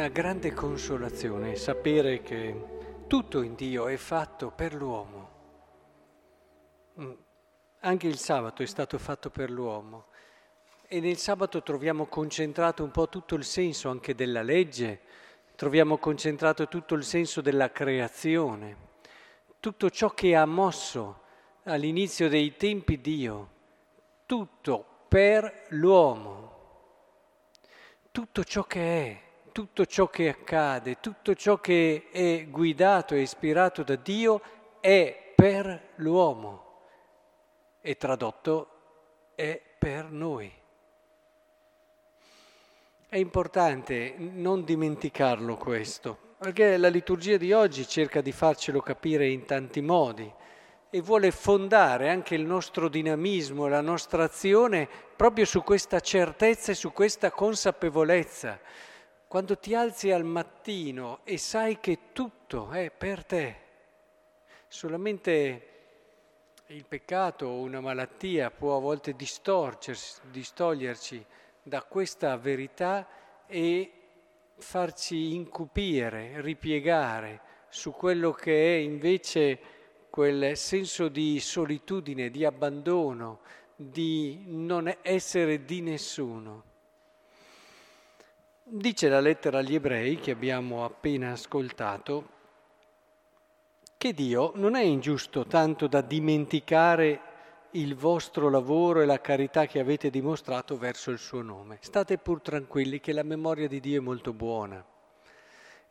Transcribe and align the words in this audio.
Una 0.00 0.08
grande 0.08 0.54
consolazione 0.54 1.56
sapere 1.56 2.22
che 2.22 3.04
tutto 3.06 3.42
in 3.42 3.54
Dio 3.54 3.86
è 3.86 3.98
fatto 3.98 4.50
per 4.50 4.72
l'uomo. 4.72 5.30
Mm. 6.98 7.12
Anche 7.80 8.06
il 8.06 8.16
sabato 8.16 8.62
è 8.62 8.66
stato 8.66 8.96
fatto 8.96 9.28
per 9.28 9.50
l'uomo 9.50 10.06
e 10.88 11.00
nel 11.00 11.18
sabato 11.18 11.62
troviamo 11.62 12.06
concentrato 12.06 12.82
un 12.82 12.90
po' 12.90 13.10
tutto 13.10 13.34
il 13.34 13.44
senso 13.44 13.90
anche 13.90 14.14
della 14.14 14.40
legge, 14.40 15.00
troviamo 15.54 15.98
concentrato 15.98 16.66
tutto 16.66 16.94
il 16.94 17.04
senso 17.04 17.42
della 17.42 17.70
creazione, 17.70 18.76
tutto 19.60 19.90
ciò 19.90 20.14
che 20.14 20.34
ha 20.34 20.46
mosso 20.46 21.24
all'inizio 21.64 22.30
dei 22.30 22.56
tempi 22.56 23.02
Dio, 23.02 23.50
tutto 24.24 24.82
per 25.08 25.66
l'uomo, 25.68 26.56
tutto 28.10 28.44
ciò 28.44 28.64
che 28.64 28.80
è, 28.80 29.28
tutto 29.52 29.86
ciò 29.86 30.08
che 30.08 30.28
accade, 30.28 31.00
tutto 31.00 31.34
ciò 31.34 31.58
che 31.58 32.08
è 32.10 32.46
guidato 32.48 33.14
e 33.14 33.20
ispirato 33.20 33.82
da 33.82 33.96
Dio 33.96 34.40
è 34.80 35.32
per 35.34 35.92
l'uomo 35.96 36.70
e 37.80 37.96
tradotto 37.96 38.68
è 39.34 39.60
per 39.78 40.10
noi. 40.10 40.52
È 43.08 43.16
importante 43.16 44.14
non 44.18 44.64
dimenticarlo 44.64 45.56
questo, 45.56 46.16
perché 46.38 46.76
la 46.76 46.88
liturgia 46.88 47.36
di 47.36 47.52
oggi 47.52 47.86
cerca 47.86 48.20
di 48.20 48.32
farcelo 48.32 48.80
capire 48.80 49.28
in 49.28 49.44
tanti 49.46 49.80
modi 49.80 50.32
e 50.92 51.00
vuole 51.00 51.30
fondare 51.30 52.08
anche 52.08 52.34
il 52.34 52.44
nostro 52.44 52.88
dinamismo, 52.88 53.68
la 53.68 53.80
nostra 53.80 54.24
azione 54.24 54.88
proprio 55.16 55.44
su 55.44 55.62
questa 55.62 56.00
certezza 56.00 56.72
e 56.72 56.74
su 56.74 56.92
questa 56.92 57.30
consapevolezza. 57.30 58.60
Quando 59.30 59.58
ti 59.58 59.76
alzi 59.76 60.10
al 60.10 60.24
mattino 60.24 61.20
e 61.22 61.38
sai 61.38 61.78
che 61.78 62.10
tutto 62.12 62.68
è 62.70 62.90
per 62.90 63.24
te, 63.24 63.56
solamente 64.66 65.68
il 66.66 66.84
peccato 66.84 67.46
o 67.46 67.60
una 67.60 67.78
malattia 67.78 68.50
può 68.50 68.76
a 68.76 68.80
volte 68.80 69.14
distoglierci 69.14 71.24
da 71.62 71.84
questa 71.84 72.36
verità 72.38 73.06
e 73.46 73.92
farci 74.56 75.32
incupire, 75.32 76.40
ripiegare 76.40 77.40
su 77.68 77.92
quello 77.92 78.32
che 78.32 78.74
è 78.74 78.78
invece 78.78 79.60
quel 80.10 80.56
senso 80.56 81.06
di 81.06 81.38
solitudine, 81.38 82.30
di 82.30 82.44
abbandono, 82.44 83.42
di 83.76 84.42
non 84.46 84.92
essere 85.02 85.64
di 85.64 85.82
nessuno. 85.82 86.69
Dice 88.72 89.08
la 89.08 89.18
lettera 89.18 89.58
agli 89.58 89.74
ebrei 89.74 90.20
che 90.20 90.30
abbiamo 90.30 90.84
appena 90.84 91.32
ascoltato, 91.32 92.28
che 93.96 94.12
Dio 94.12 94.52
non 94.54 94.76
è 94.76 94.82
ingiusto 94.82 95.44
tanto 95.44 95.88
da 95.88 96.00
dimenticare 96.02 97.20
il 97.72 97.96
vostro 97.96 98.48
lavoro 98.48 99.00
e 99.00 99.06
la 99.06 99.20
carità 99.20 99.66
che 99.66 99.80
avete 99.80 100.08
dimostrato 100.08 100.78
verso 100.78 101.10
il 101.10 101.18
suo 101.18 101.42
nome. 101.42 101.78
State 101.80 102.18
pur 102.18 102.42
tranquilli 102.42 103.00
che 103.00 103.12
la 103.12 103.24
memoria 103.24 103.66
di 103.66 103.80
Dio 103.80 103.98
è 103.98 104.04
molto 104.04 104.32
buona 104.32 104.84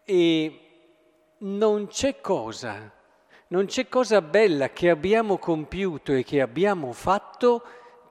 e 0.05 0.59
non 1.39 1.87
c'è 1.87 2.21
cosa, 2.21 2.89
non 3.47 3.65
c'è 3.65 3.89
cosa 3.89 4.21
bella 4.21 4.69
che 4.69 4.89
abbiamo 4.89 5.37
compiuto 5.37 6.13
e 6.13 6.23
che 6.23 6.39
abbiamo 6.39 6.93
fatto 6.93 7.61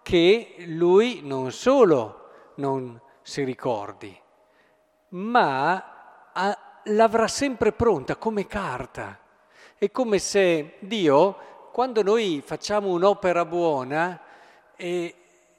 che 0.02 0.56
lui 0.66 1.22
non 1.22 1.52
solo 1.52 2.52
non 2.56 3.00
si 3.22 3.44
ricordi, 3.44 4.14
ma 5.10 5.84
l'avrà 6.84 7.28
sempre 7.28 7.72
pronta 7.72 8.16
come 8.16 8.46
carta 8.46 9.18
è 9.78 9.92
come 9.92 10.18
se 10.18 10.74
Dio, 10.80 11.36
quando 11.70 12.02
noi 12.02 12.42
facciamo 12.44 12.88
un'opera 12.88 13.44
buona, 13.44 14.20
e 14.74 15.14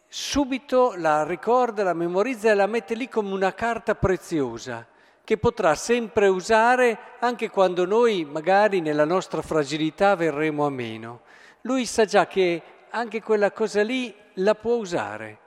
subito 0.10 0.94
la 0.98 1.24
ricorda, 1.24 1.84
la 1.84 1.94
memorizza 1.94 2.50
e 2.52 2.54
la 2.54 2.68
mette 2.68 2.96
lì 2.96 3.08
come 3.08 3.32
una 3.32 3.54
carta 3.54 3.96
preziosa 3.96 4.86
che 5.24 5.38
potrà 5.38 5.74
sempre 5.76 6.28
usare 6.28 6.98
anche 7.20 7.50
quando 7.50 7.86
noi 7.86 8.26
magari 8.26 8.82
nella 8.82 9.06
nostra 9.06 9.42
fragilità 9.42 10.16
verremo 10.16 10.66
a 10.66 10.70
meno. 10.70 11.22
Lui 11.62 11.86
sa 11.86 12.04
già 12.04 12.28
che 12.28 12.62
anche 12.90 13.22
quella 13.22 13.52
cosa 13.52 13.84
lì 13.84 14.14
la 14.36 14.56
può 14.56 14.76
usare 14.76 15.38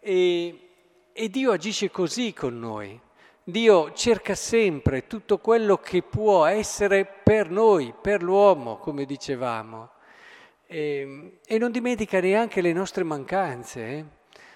e, 0.00 0.68
e 1.12 1.28
Dio 1.30 1.52
agisce 1.52 1.90
così 1.90 2.34
con 2.34 2.58
noi. 2.58 3.00
Dio 3.46 3.92
cerca 3.92 4.34
sempre 4.34 5.06
tutto 5.06 5.36
quello 5.36 5.76
che 5.76 6.00
può 6.00 6.46
essere 6.46 7.04
per 7.04 7.50
noi, 7.50 7.92
per 7.92 8.22
l'uomo, 8.22 8.78
come 8.78 9.04
dicevamo, 9.04 9.90
e, 10.66 11.00
ehm, 11.00 11.32
e 11.44 11.58
non 11.58 11.70
dimentica 11.70 12.20
neanche 12.20 12.62
le 12.62 12.72
nostre 12.72 13.04
mancanze, 13.04 13.86
eh? 13.86 14.04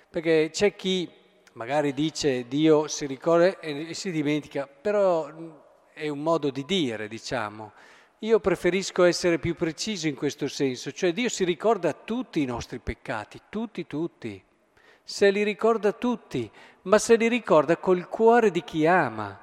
perché 0.09 0.49
c'è 0.51 0.75
chi 0.75 1.07
magari 1.53 1.93
dice 1.93 2.49
Dio 2.49 2.89
si 2.89 3.05
ricorda 3.05 3.59
e 3.61 3.93
si 3.93 4.11
dimentica, 4.11 4.67
però 4.67 5.31
è 5.93 6.09
un 6.09 6.23
modo 6.23 6.49
di 6.49 6.65
dire, 6.65 7.09
diciamo. 7.09 7.73
Io 8.21 8.41
preferisco 8.41 9.05
essere 9.05 9.39
più 9.39 9.55
preciso 9.55 10.09
in 10.09 10.15
questo 10.15 10.49
senso, 10.49 10.93
cioè 10.93 11.13
Dio 11.13 11.29
si 11.29 11.45
ricorda 11.45 11.93
tutti 11.93 12.41
i 12.41 12.47
nostri 12.47 12.79
peccati, 12.79 13.39
tutti, 13.51 13.87
tutti 13.87 14.43
se 15.11 15.31
li 15.31 15.43
ricorda 15.43 15.93
tutti, 15.93 16.51
ma 16.83 16.99
se 16.99 17.17
li 17.17 17.29
ricorda 17.29 17.79
col 17.79 18.11
cuore 18.11 18.51
di 18.51 18.63
chi 18.63 18.85
ama. 18.85 19.41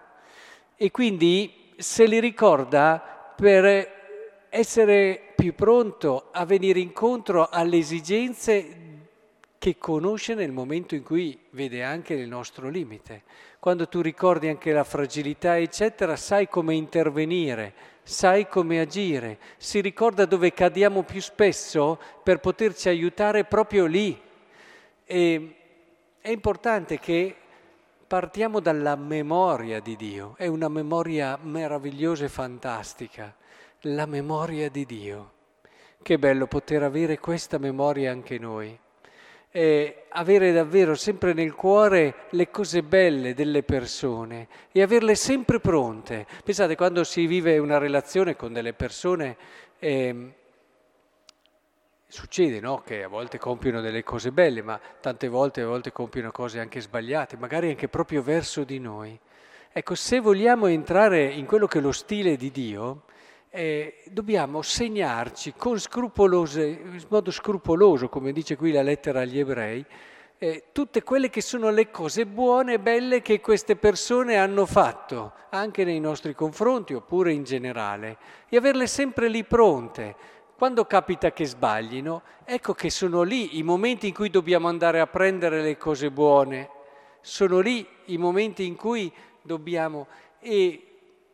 E 0.76 0.92
quindi 0.92 1.74
se 1.78 2.06
li 2.06 2.20
ricorda 2.20 3.34
per 3.36 4.46
essere 4.48 5.34
più 5.36 5.56
pronto 5.56 6.28
a 6.32 6.46
venire 6.46 6.80
incontro 6.80 7.50
alle 7.50 7.78
esigenze 7.78 8.78
che 9.58 9.80
conosce 9.80 10.36
nel 10.36 10.52
momento 10.52 10.94
in 10.94 11.02
cui 11.02 11.36
vede 11.50 11.82
anche 11.84 12.14
il 12.14 12.28
nostro 12.28 12.70
limite. 12.70 13.24
Quando 13.58 13.88
tu 13.88 14.02
ricordi 14.02 14.48
anche 14.48 14.72
la 14.72 14.84
fragilità, 14.84 15.58
eccetera, 15.58 16.16
sai 16.16 16.48
come 16.48 16.76
intervenire, 16.76 17.74
sai 18.04 18.48
come 18.48 18.80
agire, 18.80 19.40
si 19.58 19.82
ricorda 19.82 20.26
dove 20.26 20.54
cadiamo 20.54 21.02
più 21.02 21.22
spesso 21.22 22.00
per 22.22 22.38
poterci 22.38 22.88
aiutare 22.88 23.46
proprio 23.46 23.88
lì. 23.88 24.22
E 25.06 25.56
è 26.20 26.30
importante 26.30 26.98
che 26.98 27.36
partiamo 28.08 28.60
dalla 28.60 28.96
memoria 28.96 29.80
di 29.80 29.96
Dio, 29.96 30.34
è 30.38 30.48
una 30.48 30.68
memoria 30.68 31.38
meravigliosa 31.40 32.26
e 32.26 32.30
fantastica, 32.30 33.36
la 33.82 34.08
memoria 34.08 34.70
di 34.70 34.86
Dio. 34.86 35.32
Che 36.02 36.18
bello 36.18 36.48
poter 36.48 36.82
avere 36.82 37.20
questa 37.20 37.60
memoria 37.60 38.12
anche 38.12 38.40
noi. 38.40 38.78
E 39.52 40.06
avere 40.10 40.52
davvero 40.52 40.96
sempre 40.96 41.34
nel 41.34 41.54
cuore 41.54 42.26
le 42.32 42.50
cose 42.50 42.84
belle 42.84 43.34
delle 43.34 43.64
persone 43.64 44.48
e 44.72 44.82
averle 44.82 45.16
sempre 45.16 45.60
pronte. 45.60 46.26
Pensate, 46.44 46.76
quando 46.76 47.04
si 47.04 47.26
vive 47.26 47.58
una 47.60 47.78
relazione 47.78 48.36
con 48.36 48.52
delle 48.52 48.74
persone, 48.74 49.38
eh, 49.80 50.34
Succede 52.16 52.62
no? 52.62 52.82
che 52.86 53.04
a 53.04 53.10
volte 53.10 53.38
compiono 53.38 53.82
delle 53.82 54.02
cose 54.02 54.32
belle, 54.32 54.62
ma 54.62 54.80
tante 55.02 55.28
volte 55.28 55.60
a 55.60 55.66
volte 55.66 55.92
compiono 55.92 56.32
cose 56.32 56.62
anche 56.62 56.80
sbagliate, 56.80 57.36
magari 57.36 57.68
anche 57.68 57.90
proprio 57.90 58.22
verso 58.22 58.64
di 58.64 58.80
noi. 58.80 59.20
Ecco, 59.70 59.96
se 59.96 60.22
vogliamo 60.22 60.68
entrare 60.68 61.26
in 61.26 61.46
quello 61.46 61.68
che 61.68 61.80
è 61.80 61.82
lo 61.82 61.92
stile 61.92 62.38
di 62.38 62.52
Dio, 62.52 63.02
eh, 63.50 64.02
dobbiamo 64.12 64.62
segnarci 64.62 65.54
in 65.58 67.04
modo 67.10 67.32
scrupoloso, 67.32 68.08
come 68.08 68.32
dice 68.32 68.56
qui 68.56 68.72
la 68.72 68.82
lettera 68.82 69.20
agli 69.20 69.38
ebrei, 69.38 69.86
eh, 70.38 70.66
tutte 70.72 71.04
quelle 71.04 71.30
che 71.30 71.42
sono 71.42 71.70
le 71.70 71.92
cose 71.92 72.26
buone 72.26 72.74
e 72.74 72.80
belle 72.80 73.22
che 73.22 73.42
queste 73.42 73.76
persone 73.76 74.38
hanno 74.38 74.66
fatto, 74.66 75.34
anche 75.50 75.84
nei 75.84 76.00
nostri 76.00 76.34
confronti 76.34 76.94
oppure 76.94 77.34
in 77.34 77.44
generale, 77.44 78.18
e 78.48 78.56
averle 78.56 78.88
sempre 78.88 79.28
lì 79.28 79.44
pronte 79.44 80.16
quando 80.58 80.86
capita 80.86 81.34
che 81.34 81.46
sbaglino, 81.46 82.22
ecco 82.46 82.74
che 82.74 82.90
sono 82.90 83.24
lì 83.24 83.58
i 83.58 83.64
momenti 83.64 84.08
in 84.08 84.14
cui 84.14 84.30
dobbiamo 84.30 84.70
andare 84.70 85.02
a 85.02 85.08
prendere 85.08 85.62
le 85.62 85.76
cose 85.76 86.10
buone, 86.12 86.70
sono 87.20 87.60
lì 87.60 87.86
i 88.06 88.18
momenti 88.18 88.66
in 88.66 88.76
cui 88.76 89.12
dobbiamo 89.42 90.08
e 90.40 90.82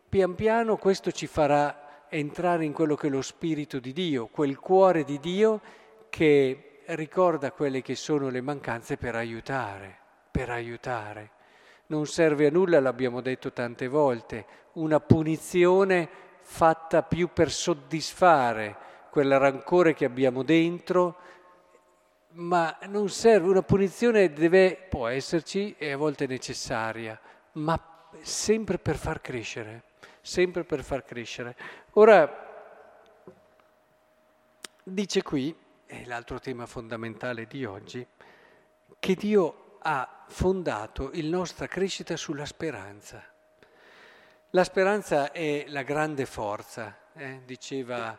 pian 0.09 0.33
piano 0.33 0.77
questo 0.77 1.11
ci 1.11 1.27
farà 1.27 2.05
entrare 2.09 2.65
in 2.65 2.73
quello 2.73 2.95
che 2.95 3.07
è 3.07 3.09
lo 3.11 3.21
spirito 3.21 3.79
di 3.79 3.93
Dio, 3.93 4.25
quel 4.25 4.57
cuore 4.57 5.03
di 5.03 5.19
Dio 5.19 5.61
che 6.09 6.81
ricorda 6.87 7.51
quelle 7.51 7.81
che 7.81 7.95
sono 7.95 8.29
le 8.29 8.41
mancanze 8.41 8.97
per 8.97 9.15
aiutare, 9.15 9.97
per 10.31 10.49
aiutare. 10.49 11.29
Non 11.87 12.07
serve 12.07 12.47
a 12.47 12.49
nulla, 12.49 12.79
l'abbiamo 12.79 13.21
detto 13.21 13.53
tante 13.53 13.87
volte, 13.87 14.45
una 14.73 14.99
punizione 14.99 16.09
fatta 16.41 17.03
più 17.03 17.29
per 17.31 17.51
soddisfare 17.51 18.89
quel 19.11 19.37
rancore 19.37 19.93
che 19.93 20.05
abbiamo 20.05 20.41
dentro, 20.41 21.17
ma 22.35 22.77
non 22.87 23.09
serve, 23.09 23.49
una 23.49 23.61
punizione 23.61 24.31
deve, 24.31 24.87
può 24.89 25.07
esserci 25.07 25.75
e 25.77 25.91
a 25.91 25.97
volte 25.97 26.23
è 26.23 26.27
necessaria, 26.27 27.19
ma 27.53 28.07
sempre 28.21 28.79
per 28.79 28.95
far 28.95 29.19
crescere, 29.19 29.83
sempre 30.21 30.63
per 30.63 30.81
far 30.81 31.03
crescere. 31.03 31.57
Ora, 31.91 32.79
dice 34.81 35.21
qui, 35.23 35.53
è 35.85 36.05
l'altro 36.05 36.39
tema 36.39 36.65
fondamentale 36.65 37.47
di 37.47 37.65
oggi, 37.65 38.07
che 38.97 39.15
Dio 39.15 39.77
ha 39.81 40.23
fondato 40.29 41.09
la 41.13 41.29
nostra 41.29 41.67
crescita 41.67 42.15
sulla 42.15 42.45
speranza. 42.45 43.21
La 44.51 44.63
speranza 44.63 45.33
è 45.33 45.65
la 45.67 45.81
grande 45.81 46.25
forza, 46.25 46.97
eh? 47.13 47.41
diceva 47.43 48.17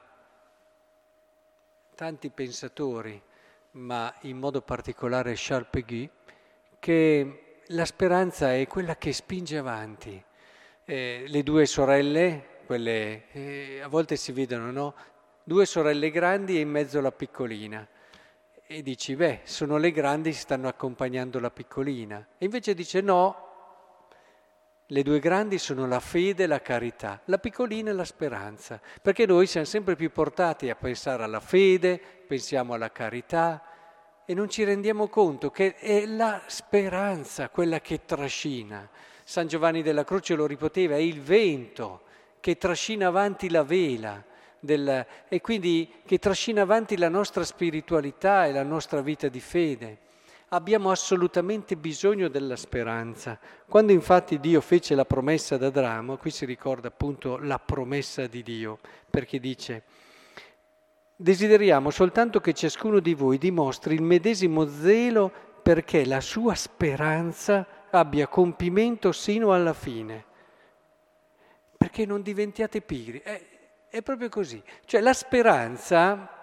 tanti 1.95 2.31
pensatori, 2.31 3.21
ma 3.73 4.13
in 4.23 4.39
modo 4.39 4.61
particolare 4.63 5.35
Charles 5.37 5.69
Peguy, 5.71 6.09
che 6.79 7.57
la 7.67 7.85
speranza 7.85 8.55
è 8.55 8.67
quella 8.67 8.97
che 8.97 9.13
spinge 9.13 9.57
avanti. 9.57 10.23
Eh, 10.85 11.25
le 11.27 11.43
due 11.43 11.67
sorelle, 11.67 12.61
quelle 12.67 13.31
eh, 13.33 13.81
a 13.83 13.89
volte 13.89 14.17
si 14.17 14.33
vedono, 14.33 14.71
no? 14.71 14.95
Due 15.45 15.67
sorelle 15.67 16.11
grandi 16.11 16.57
e 16.57 16.61
in 16.61 16.71
mezzo 16.71 17.01
la 17.01 17.13
piccolina. 17.13 17.87
E 18.67 18.83
dici, 18.83 19.15
beh, 19.15 19.41
sono 19.45 19.77
le 19.77 19.91
grandi, 19.91 20.33
stanno 20.33 20.69
accompagnando 20.69 21.39
la 21.39 21.51
piccolina. 21.51 22.27
E 22.39 22.45
invece 22.45 22.75
dice 22.75 23.01
no, 23.01 23.52
le 24.93 25.03
due 25.03 25.21
grandi 25.21 25.57
sono 25.57 25.87
la 25.87 26.01
fede 26.01 26.45
e 26.45 26.47
la 26.47 26.61
carità, 26.61 27.23
la 27.25 27.39
piccolina 27.39 27.91
è 27.91 27.95
la 27.95 28.05
speranza, 28.05 28.79
perché 29.01 29.25
noi 29.25 29.47
siamo 29.47 29.65
sempre 29.65 29.97
più 29.97 30.13
portati 30.13 30.69
a 30.69 30.75
pensare 30.75 31.25
alla 31.25 31.41
fede, 31.41 31.99
pensiamo 32.27 32.75
alla 32.75 32.93
carità 32.93 33.63
e 34.27 34.35
non 34.35 34.51
ci 34.51 34.65
rendiamo 34.65 35.09
conto 35.09 35.51
che 35.51 35.77
è 35.77 36.05
la 36.05 36.43
speranza 36.47 37.49
quella 37.49 37.81
che 37.81 38.05
trascina. 38.05 38.87
San 39.25 39.47
Giovanni 39.47 39.81
della 39.83 40.05
Croce 40.05 40.35
lo 40.35 40.47
ripeteva, 40.47 40.95
è 40.95 40.99
il 40.99 41.23
vento 41.23 42.03
che 42.41 42.59
trascina 42.59 43.07
avanti 43.07 43.49
la 43.49 43.63
vela 43.63 44.23
del, 44.61 45.07
e 45.27 45.41
quindi 45.41 45.91
che 46.05 46.19
trascina 46.19 46.63
avanti 46.63 46.99
la 46.99 47.09
nostra 47.09 47.45
spiritualità 47.45 48.45
e 48.45 48.53
la 48.53 48.63
nostra 48.63 49.01
vita 49.01 49.29
di 49.29 49.41
fede 49.41 49.99
abbiamo 50.55 50.91
assolutamente 50.91 51.77
bisogno 51.77 52.29
della 52.29 52.57
speranza. 52.57 53.39
Quando 53.67 53.93
infatti 53.93 54.39
Dio 54.39 54.61
fece 54.61 54.95
la 54.95 55.05
promessa 55.05 55.55
ad 55.55 55.63
Adramo, 55.63 56.17
qui 56.17 56.31
si 56.31 56.45
ricorda 56.45 56.89
appunto 56.89 57.39
la 57.39 57.59
promessa 57.59 58.27
di 58.27 58.43
Dio, 58.43 58.79
perché 59.09 59.41
dice, 59.41 59.83
desideriamo 61.17 61.91
soltanto 61.91 62.41
che 62.41 62.53
ciascuno 62.53 63.01
di 63.01 63.15
voi 63.15 63.39
dimostri 63.39 63.95
il 63.95 64.03
medesimo 64.03 64.67
zelo 64.67 65.33
perché 65.63 66.05
la 66.05 66.21
sua 66.21 66.55
speranza 66.55 67.67
abbia 67.91 68.27
compimento 68.27 69.13
sino 69.13 69.53
alla 69.53 69.75
fine. 69.75 70.25
Perché 71.79 72.05
non 72.05 72.21
diventiate 72.21 72.83
pigri. 72.83 73.21
È, 73.21 73.43
è 73.89 74.03
proprio 74.03 74.29
così. 74.29 74.63
Cioè 74.85 75.01
la 75.01 75.15
speranza 75.15 76.42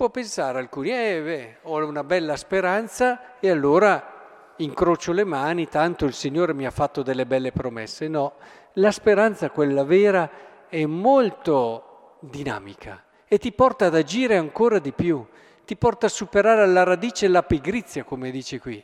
può 0.00 0.08
pensare 0.08 0.58
alcuni, 0.58 0.92
eh 0.92 1.20
beh, 1.22 1.56
ho 1.64 1.84
una 1.84 2.02
bella 2.02 2.34
speranza 2.34 3.38
e 3.38 3.50
allora 3.50 4.54
incrocio 4.56 5.12
le 5.12 5.24
mani, 5.24 5.68
tanto 5.68 6.06
il 6.06 6.14
Signore 6.14 6.54
mi 6.54 6.64
ha 6.64 6.70
fatto 6.70 7.02
delle 7.02 7.26
belle 7.26 7.52
promesse. 7.52 8.08
No, 8.08 8.36
la 8.74 8.92
speranza, 8.92 9.50
quella 9.50 9.84
vera, 9.84 10.30
è 10.70 10.86
molto 10.86 12.16
dinamica 12.20 13.04
e 13.26 13.36
ti 13.36 13.52
porta 13.52 13.86
ad 13.86 13.94
agire 13.94 14.38
ancora 14.38 14.78
di 14.78 14.92
più, 14.92 15.22
ti 15.66 15.76
porta 15.76 16.06
a 16.06 16.08
superare 16.08 16.62
alla 16.62 16.82
radice 16.82 17.28
la 17.28 17.42
pigrizia, 17.42 18.02
come 18.02 18.30
dice 18.30 18.58
qui. 18.58 18.82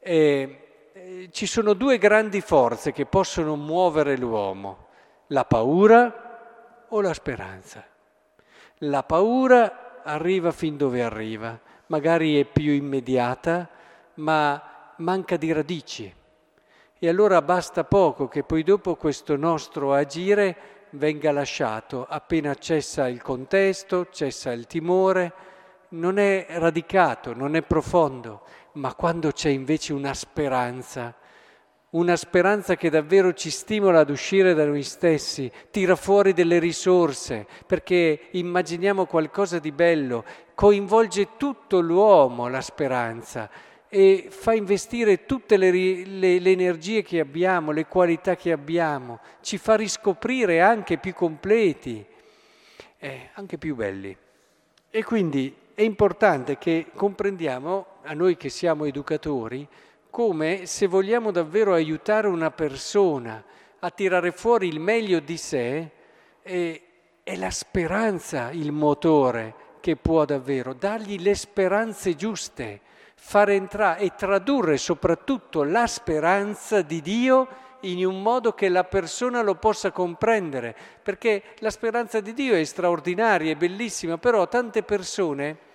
E, 0.00 1.28
ci 1.30 1.46
sono 1.46 1.74
due 1.74 1.96
grandi 1.96 2.40
forze 2.40 2.90
che 2.90 3.06
possono 3.06 3.54
muovere 3.54 4.16
l'uomo, 4.16 4.88
la 5.28 5.44
paura 5.44 6.86
o 6.88 7.00
la 7.00 7.14
speranza. 7.14 7.86
La 8.78 9.04
paura 9.04 9.89
arriva 10.02 10.50
fin 10.52 10.76
dove 10.76 11.02
arriva, 11.02 11.58
magari 11.86 12.40
è 12.40 12.44
più 12.44 12.72
immediata, 12.72 13.68
ma 14.14 14.94
manca 14.96 15.36
di 15.36 15.52
radici. 15.52 16.14
E 16.98 17.08
allora 17.08 17.40
basta 17.42 17.84
poco 17.84 18.28
che 18.28 18.42
poi 18.42 18.62
dopo 18.62 18.96
questo 18.96 19.36
nostro 19.36 19.94
agire 19.94 20.56
venga 20.90 21.32
lasciato, 21.32 22.06
appena 22.08 22.54
cessa 22.54 23.08
il 23.08 23.22
contesto, 23.22 24.08
cessa 24.10 24.52
il 24.52 24.66
timore, 24.66 25.32
non 25.90 26.18
è 26.18 26.46
radicato, 26.50 27.34
non 27.34 27.56
è 27.56 27.62
profondo, 27.62 28.42
ma 28.72 28.94
quando 28.94 29.32
c'è 29.32 29.48
invece 29.48 29.92
una 29.92 30.14
speranza, 30.14 31.14
una 31.90 32.14
speranza 32.14 32.76
che 32.76 32.88
davvero 32.88 33.32
ci 33.32 33.50
stimola 33.50 34.00
ad 34.00 34.10
uscire 34.10 34.54
da 34.54 34.64
noi 34.64 34.82
stessi, 34.82 35.50
tira 35.70 35.96
fuori 35.96 36.32
delle 36.32 36.58
risorse, 36.58 37.46
perché 37.66 38.28
immaginiamo 38.32 39.06
qualcosa 39.06 39.58
di 39.58 39.72
bello, 39.72 40.24
coinvolge 40.54 41.30
tutto 41.36 41.80
l'uomo 41.80 42.48
la 42.48 42.60
speranza 42.60 43.50
e 43.88 44.28
fa 44.30 44.52
investire 44.52 45.26
tutte 45.26 45.56
le, 45.56 45.72
le, 45.72 46.38
le 46.38 46.50
energie 46.50 47.02
che 47.02 47.18
abbiamo, 47.18 47.72
le 47.72 47.86
qualità 47.86 48.36
che 48.36 48.52
abbiamo, 48.52 49.18
ci 49.40 49.58
fa 49.58 49.74
riscoprire 49.74 50.60
anche 50.60 50.96
più 50.98 51.12
completi, 51.12 52.04
eh, 52.98 53.30
anche 53.32 53.58
più 53.58 53.74
belli. 53.74 54.16
E 54.90 55.02
quindi 55.02 55.52
è 55.74 55.82
importante 55.82 56.56
che 56.56 56.86
comprendiamo, 56.94 57.86
a 58.02 58.12
noi 58.12 58.36
che 58.36 58.48
siamo 58.48 58.84
educatori, 58.84 59.66
come 60.10 60.66
se 60.66 60.86
vogliamo 60.86 61.30
davvero 61.30 61.72
aiutare 61.72 62.26
una 62.26 62.50
persona 62.50 63.42
a 63.78 63.90
tirare 63.90 64.32
fuori 64.32 64.68
il 64.68 64.80
meglio 64.80 65.20
di 65.20 65.36
sé, 65.36 65.90
è, 66.42 66.80
è 67.22 67.36
la 67.36 67.50
speranza 67.50 68.50
il 68.50 68.72
motore 68.72 69.54
che 69.80 69.96
può 69.96 70.24
davvero 70.24 70.74
dargli 70.74 71.18
le 71.20 71.34
speranze 71.34 72.14
giuste, 72.14 72.80
far 73.14 73.50
entrare 73.50 74.00
e 74.00 74.12
tradurre 74.14 74.76
soprattutto 74.76 75.62
la 75.62 75.86
speranza 75.86 76.82
di 76.82 77.00
Dio 77.00 77.48
in 77.82 78.04
un 78.04 78.20
modo 78.20 78.52
che 78.52 78.68
la 78.68 78.84
persona 78.84 79.40
lo 79.40 79.54
possa 79.54 79.90
comprendere, 79.90 80.76
perché 81.02 81.42
la 81.60 81.70
speranza 81.70 82.20
di 82.20 82.34
Dio 82.34 82.54
è 82.54 82.64
straordinaria, 82.64 83.52
è 83.52 83.56
bellissima, 83.56 84.18
però 84.18 84.46
tante 84.48 84.82
persone 84.82 85.68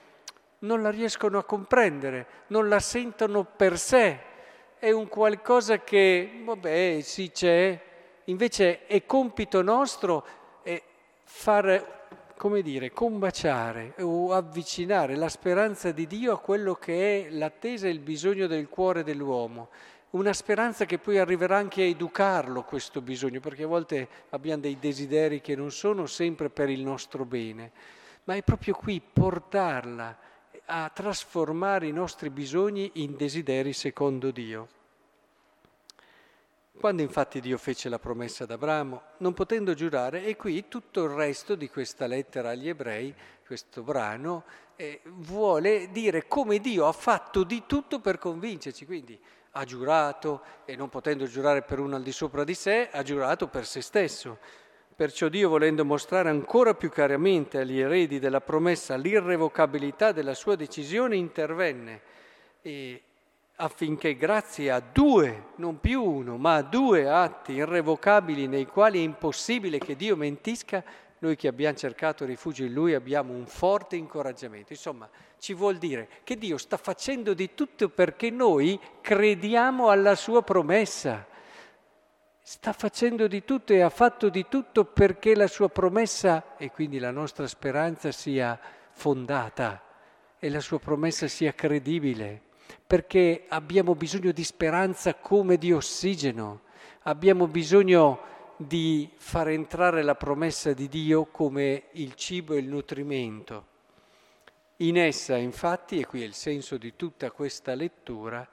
non 0.65 0.81
la 0.81 0.89
riescono 0.89 1.37
a 1.37 1.43
comprendere, 1.43 2.27
non 2.47 2.67
la 2.67 2.79
sentono 2.79 3.43
per 3.43 3.77
sé. 3.77 4.19
È 4.77 4.91
un 4.91 5.07
qualcosa 5.07 5.79
che, 5.79 6.41
vabbè, 6.43 6.99
sì 7.01 7.31
c'è, 7.31 7.79
invece 8.25 8.85
è 8.87 9.05
compito 9.05 9.61
nostro 9.61 10.25
far, 11.23 12.07
come 12.37 12.61
dire, 12.61 12.91
combaciare 12.91 13.95
o 13.99 14.31
avvicinare 14.33 15.15
la 15.15 15.27
speranza 15.27 15.91
di 15.91 16.07
Dio 16.07 16.33
a 16.33 16.39
quello 16.39 16.75
che 16.75 17.27
è 17.27 17.29
l'attesa 17.31 17.87
e 17.87 17.91
il 17.91 17.99
bisogno 17.99 18.47
del 18.47 18.69
cuore 18.69 19.03
dell'uomo. 19.03 19.69
Una 20.11 20.33
speranza 20.33 20.85
che 20.85 20.97
poi 20.97 21.17
arriverà 21.17 21.57
anche 21.57 21.81
a 21.81 21.85
educarlo 21.85 22.63
questo 22.63 23.01
bisogno, 23.01 23.39
perché 23.41 23.63
a 23.63 23.67
volte 23.67 24.07
abbiamo 24.29 24.61
dei 24.61 24.77
desideri 24.79 25.41
che 25.41 25.55
non 25.55 25.71
sono 25.71 26.05
sempre 26.05 26.49
per 26.49 26.69
il 26.69 26.83
nostro 26.83 27.25
bene, 27.25 27.71
ma 28.25 28.35
è 28.35 28.43
proprio 28.43 28.75
qui 28.75 29.01
portarla 29.01 30.17
a 30.65 30.89
trasformare 30.89 31.87
i 31.87 31.91
nostri 31.91 32.29
bisogni 32.29 32.91
in 32.95 33.15
desideri 33.15 33.73
secondo 33.73 34.31
Dio. 34.31 34.67
Quando 36.77 37.01
infatti 37.01 37.39
Dio 37.39 37.57
fece 37.57 37.87
la 37.87 37.99
promessa 37.99 38.43
ad 38.43 38.51
Abramo, 38.51 39.01
non 39.17 39.33
potendo 39.33 39.73
giurare, 39.73 40.25
e 40.25 40.35
qui 40.35 40.67
tutto 40.67 41.05
il 41.05 41.11
resto 41.11 41.55
di 41.55 41.69
questa 41.69 42.05
lettera 42.05 42.49
agli 42.49 42.67
ebrei, 42.67 43.13
questo 43.45 43.81
brano, 43.81 44.43
eh, 44.75 45.01
vuole 45.05 45.89
dire 45.91 46.27
come 46.27 46.59
Dio 46.59 46.85
ha 46.85 46.91
fatto 46.91 47.43
di 47.43 47.63
tutto 47.65 47.99
per 47.99 48.17
convincerci. 48.17 48.85
Quindi 48.85 49.19
ha 49.51 49.63
giurato 49.63 50.41
e 50.65 50.75
non 50.75 50.89
potendo 50.89 51.25
giurare 51.25 51.61
per 51.61 51.79
uno 51.79 51.95
al 51.95 52.03
di 52.03 52.11
sopra 52.11 52.43
di 52.43 52.53
sé, 52.53 52.89
ha 52.91 53.03
giurato 53.03 53.47
per 53.47 53.65
se 53.65 53.81
stesso. 53.81 54.37
Perciò 54.95 55.27
Dio, 55.27 55.49
volendo 55.49 55.83
mostrare 55.83 56.29
ancora 56.29 56.73
più 56.73 56.89
chiaramente 56.89 57.57
agli 57.57 57.81
eredi 57.81 58.17
della 58.17 58.39
promessa 58.39 58.95
l'irrevocabilità 58.95 60.13
della 60.13 60.33
sua 60.33 60.55
decisione, 60.55 61.17
intervenne 61.17 62.01
affinché 63.57 64.15
grazie 64.15 64.71
a 64.71 64.79
due, 64.79 65.47
non 65.55 65.81
più 65.81 66.01
uno, 66.01 66.37
ma 66.37 66.55
a 66.55 66.61
due 66.61 67.09
atti 67.09 67.51
irrevocabili 67.53 68.47
nei 68.47 68.65
quali 68.65 68.99
è 68.99 69.03
impossibile 69.03 69.79
che 69.79 69.97
Dio 69.97 70.15
mentisca, 70.15 70.81
noi 71.19 71.35
che 71.35 71.49
abbiamo 71.49 71.75
cercato 71.75 72.23
rifugio 72.23 72.63
in 72.63 72.71
Lui 72.71 72.93
abbiamo 72.93 73.33
un 73.33 73.47
forte 73.47 73.97
incoraggiamento. 73.97 74.71
Insomma, 74.71 75.09
ci 75.39 75.53
vuol 75.53 75.75
dire 75.75 76.07
che 76.23 76.37
Dio 76.37 76.57
sta 76.57 76.77
facendo 76.77 77.33
di 77.33 77.53
tutto 77.53 77.89
perché 77.89 78.29
noi 78.29 78.79
crediamo 79.01 79.89
alla 79.89 80.15
sua 80.15 80.41
promessa 80.41 81.33
sta 82.47 82.73
facendo 82.73 83.25
di 83.25 83.43
tutto 83.43 83.73
e 83.73 83.81
ha 83.81 83.89
fatto 83.89 84.29
di 84.29 84.45
tutto 84.47 84.85
perché 84.85 85.35
la 85.35 85.47
sua 85.47 85.67
promessa 85.67 86.55
e 86.57 86.69
quindi 86.69 86.99
la 86.99 87.09
nostra 87.09 87.47
speranza 87.47 88.11
sia 88.11 88.59
fondata 88.91 89.81
e 90.37 90.49
la 90.51 90.59
sua 90.59 90.77
promessa 90.79 91.27
sia 91.27 91.55
credibile, 91.55 92.39
perché 92.85 93.45
abbiamo 93.47 93.95
bisogno 93.95 94.31
di 94.31 94.43
speranza 94.43 95.15
come 95.15 95.57
di 95.57 95.73
ossigeno. 95.73 96.61
abbiamo 97.07 97.47
bisogno 97.47 98.19
di 98.57 99.09
far 99.15 99.47
entrare 99.49 100.03
la 100.03 100.15
promessa 100.15 100.73
di 100.73 100.87
Dio 100.87 101.25
come 101.25 101.85
il 101.93 102.13
cibo 102.13 102.53
e 102.53 102.59
il 102.59 102.67
nutrimento. 102.67 103.65
In 104.77 104.99
essa, 104.99 105.35
infatti, 105.35 105.99
e 105.99 106.05
qui 106.05 106.21
è 106.21 106.25
il 106.25 106.35
senso 106.35 106.77
di 106.77 106.95
tutta 106.95 107.31
questa 107.31 107.73
lettura, 107.73 108.47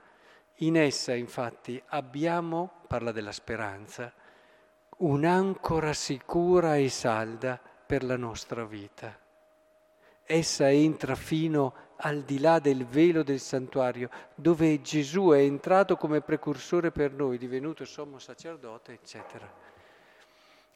in 0.57 0.77
essa, 0.77 1.15
infatti, 1.15 1.83
abbiamo, 1.89 2.83
parla 2.87 3.13
della 3.13 3.33
speranza, 3.33 4.13
un'ancora 4.99 5.93
sicura 5.93 6.77
e 6.77 6.89
salda 6.89 7.61
per 7.87 8.05
la 8.05 8.17
nostra 8.17 8.65
vita. 8.65 9.19
Essa 10.25 10.71
entra 10.71 11.15
fino 11.15 11.75
al 11.97 12.23
di 12.23 12.39
là 12.39 12.59
del 12.59 12.87
velo 12.87 13.23
del 13.23 13.41
santuario, 13.41 14.09
dove 14.35 14.81
Gesù 14.81 15.31
è 15.31 15.39
entrato 15.39 15.97
come 15.97 16.21
precursore 16.21 16.91
per 16.91 17.13
noi, 17.13 17.39
divenuto 17.39 17.85
sommo 17.85 18.19
sacerdote, 18.19 18.93
eccetera. 18.93 19.51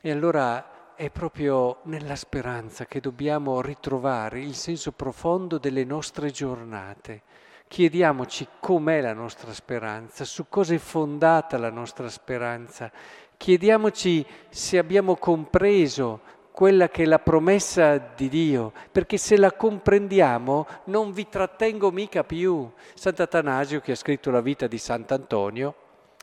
E 0.01 0.11
allora 0.11 0.95
è 0.95 1.11
proprio 1.11 1.81
nella 1.85 2.17
speranza 2.17 2.87
che 2.87 3.01
dobbiamo 3.01 3.61
ritrovare 3.61 4.41
il 4.41 4.55
senso 4.55 4.93
profondo 4.93 5.59
delle 5.59 5.85
nostre 5.85 6.31
giornate. 6.31 7.23
Chiediamoci 7.69 8.47
com'è 8.61 9.01
la 9.01 9.13
nostra 9.13 9.53
speranza, 9.53 10.25
su 10.25 10.47
cosa 10.49 10.75
è 10.75 10.79
fondata 10.79 11.59
la 11.59 11.71
nostra 11.71 12.09
speranza. 12.09 12.91
Chiediamoci 13.37 14.25
se 14.49 14.79
abbiamo 14.79 15.17
compreso 15.17 16.21
quella 16.53 16.89
che 16.89 17.03
è 17.03 17.07
la 17.07 17.19
promessa 17.19 17.99
di 17.99 18.29
Dio, 18.29 18.73
perché 18.91 19.19
se 19.19 19.37
la 19.37 19.53
comprendiamo 19.53 20.67
non 20.85 21.13
vi 21.13 21.29
trattengo 21.29 21.91
mica 21.91 22.25
più. 22.25 22.71
Sant'Atanasio, 22.95 23.81
che 23.81 23.93
ha 23.93 23.97
scritto 23.97 24.31
la 24.31 24.41
vita 24.41 24.67
di 24.67 24.79
Sant'Antonio, 24.79 25.75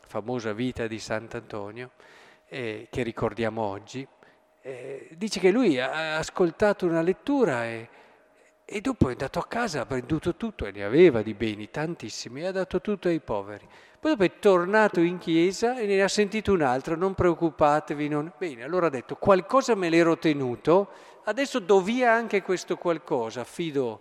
famosa 0.06 0.52
vita 0.52 0.86
di 0.86 0.98
Sant'Antonio, 0.98 1.90
eh, 2.48 2.88
che 2.90 3.02
ricordiamo 3.02 3.62
oggi, 3.62 4.04
eh, 4.62 5.10
dice 5.12 5.38
che 5.40 5.50
lui 5.50 5.78
ha 5.78 6.16
ascoltato 6.16 6.86
una 6.86 7.02
lettura 7.02 7.66
e, 7.66 7.88
e 8.66 8.80
dopo 8.80 9.08
è 9.08 9.12
andato 9.12 9.38
a 9.38 9.46
casa, 9.46 9.82
ha 9.82 9.84
venduto 9.84 10.36
tutto 10.36 10.64
e 10.64 10.70
ne 10.70 10.84
aveva 10.84 11.20
di 11.20 11.34
beni 11.34 11.70
tantissimi 11.70 12.40
e 12.40 12.46
ha 12.46 12.52
dato 12.52 12.80
tutto 12.80 13.08
ai 13.08 13.20
poveri. 13.20 13.68
Poi 14.00 14.12
dopo 14.12 14.24
è 14.24 14.38
tornato 14.38 15.00
in 15.00 15.18
chiesa 15.18 15.78
e 15.78 15.86
ne 15.86 16.02
ha 16.02 16.08
sentito 16.08 16.52
un 16.52 16.62
altro, 16.62 16.96
non 16.96 17.14
preoccupatevi. 17.14 18.08
Non... 18.08 18.32
Bene, 18.38 18.62
allora 18.62 18.86
ha 18.86 18.90
detto, 18.90 19.16
qualcosa 19.16 19.74
me 19.74 19.90
l'ero 19.90 20.18
tenuto, 20.18 20.88
adesso 21.24 21.58
do 21.58 21.80
via 21.82 22.12
anche 22.12 22.42
questo 22.42 22.76
qualcosa, 22.76 23.42
affido, 23.42 24.00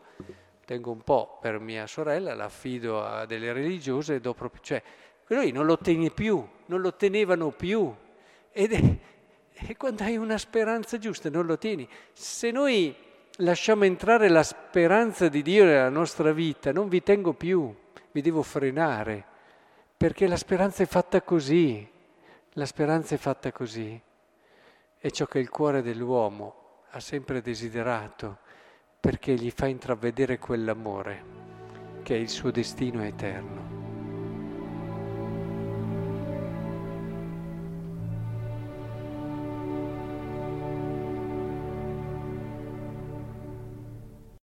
tengo 0.65 0.91
un 0.91 1.01
po' 1.01 1.37
per 1.41 1.59
mia 1.59 1.85
sorella, 1.85 2.33
l'affido 2.33 3.03
a 3.03 3.25
delle 3.25 3.51
religiose, 3.51 4.21
do 4.21 4.33
proprio... 4.33 4.61
Cioè, 4.61 4.83
lui 5.27 5.51
non 5.51 5.65
lo 5.65 5.77
tiene 5.77 6.09
più, 6.09 6.45
non 6.67 6.79
lo 6.79 6.93
tenevano 6.95 7.51
più. 7.51 7.93
Ed 8.51 8.73
è... 8.73 8.81
E 9.65 9.77
quando 9.77 10.03
hai 10.03 10.17
una 10.17 10.39
speranza 10.39 10.97
giusta 10.97 11.29
non 11.29 11.45
lo 11.45 11.59
tieni. 11.59 11.87
Se 12.11 12.49
noi 12.49 12.93
lasciamo 13.37 13.85
entrare 13.85 14.29
la 14.29 14.43
speranza 14.43 15.27
di 15.27 15.41
Dio 15.41 15.65
nella 15.65 15.89
nostra 15.89 16.31
vita, 16.31 16.71
non 16.71 16.87
vi 16.87 17.01
tengo 17.01 17.33
più, 17.33 17.73
vi 18.11 18.21
devo 18.21 18.43
frenare 18.43 19.31
perché 20.03 20.27
la 20.27 20.35
speranza 20.35 20.83
è 20.83 20.85
fatta 20.85 21.21
così, 21.21 21.89
la 22.53 22.65
speranza 22.65 23.15
è 23.15 23.17
fatta 23.17 23.53
così, 23.53 23.99
è 24.97 25.09
ciò 25.09 25.25
che 25.25 25.39
il 25.39 25.49
cuore 25.49 25.81
dell'uomo 25.81 26.81
ha 26.89 26.99
sempre 26.99 27.41
desiderato, 27.41 28.39
perché 28.99 29.33
gli 29.35 29.49
fa 29.49 29.67
intravedere 29.67 30.39
quell'amore 30.39 31.23
che 32.03 32.15
è 32.15 32.19
il 32.19 32.29
suo 32.29 32.51
destino 32.51 33.01
eterno. 33.01 33.82